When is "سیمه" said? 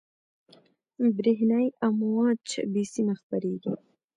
2.93-3.13